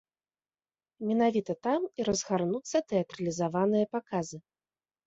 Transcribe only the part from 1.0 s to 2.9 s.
Менавіта там і разгарнуцца